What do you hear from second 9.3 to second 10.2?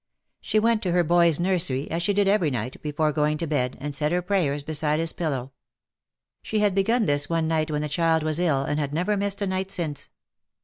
a night since.